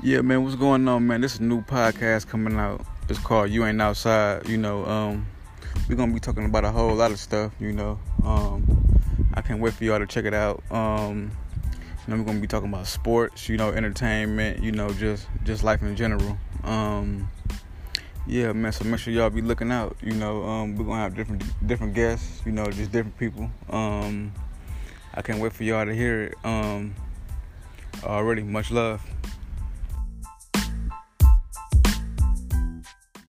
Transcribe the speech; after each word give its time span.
Yeah, 0.00 0.20
man, 0.20 0.44
what's 0.44 0.54
going 0.54 0.86
on, 0.86 1.08
man? 1.08 1.22
This 1.22 1.34
is 1.34 1.40
a 1.40 1.42
new 1.42 1.60
podcast 1.60 2.28
coming 2.28 2.56
out. 2.56 2.86
It's 3.08 3.18
called 3.18 3.50
You 3.50 3.66
Ain't 3.66 3.82
Outside. 3.82 4.48
You 4.48 4.56
know, 4.56 4.86
um, 4.86 5.26
we're 5.88 5.96
gonna 5.96 6.14
be 6.14 6.20
talking 6.20 6.44
about 6.44 6.64
a 6.64 6.70
whole 6.70 6.94
lot 6.94 7.10
of 7.10 7.18
stuff. 7.18 7.52
You 7.58 7.72
know, 7.72 7.98
um, 8.22 8.64
I 9.34 9.40
can't 9.40 9.60
wait 9.60 9.74
for 9.74 9.82
y'all 9.82 9.98
to 9.98 10.06
check 10.06 10.24
it 10.24 10.34
out. 10.34 10.62
Um, 10.70 11.32
you 12.06 12.14
know, 12.14 12.20
we're 12.20 12.26
gonna 12.26 12.38
be 12.38 12.46
talking 12.46 12.68
about 12.68 12.86
sports. 12.86 13.48
You 13.48 13.56
know, 13.56 13.70
entertainment. 13.70 14.62
You 14.62 14.70
know, 14.70 14.88
just 14.90 15.26
just 15.42 15.64
life 15.64 15.82
in 15.82 15.96
general. 15.96 16.38
Um, 16.62 17.28
yeah, 18.24 18.52
man. 18.52 18.70
So 18.70 18.84
make 18.84 19.00
sure 19.00 19.12
y'all 19.12 19.30
be 19.30 19.42
looking 19.42 19.72
out. 19.72 19.96
You 20.00 20.12
know, 20.12 20.44
um, 20.44 20.76
we're 20.76 20.84
gonna 20.84 21.02
have 21.02 21.16
different 21.16 21.42
different 21.66 21.94
guests. 21.94 22.40
You 22.46 22.52
know, 22.52 22.66
just 22.66 22.92
different 22.92 23.18
people. 23.18 23.50
Um, 23.68 24.32
I 25.12 25.22
can't 25.22 25.40
wait 25.40 25.52
for 25.52 25.64
y'all 25.64 25.84
to 25.84 25.92
hear 25.92 26.22
it. 26.22 26.34
Um, 26.44 26.94
already, 28.04 28.44
much 28.44 28.70
love. 28.70 29.02